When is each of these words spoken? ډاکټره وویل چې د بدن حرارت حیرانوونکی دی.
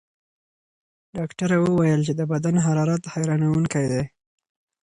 ډاکټره 1.17 1.57
وویل 1.59 2.01
چې 2.07 2.13
د 2.19 2.21
بدن 2.31 2.55
حرارت 2.65 3.03
حیرانوونکی 3.13 3.85
دی. 3.91 4.03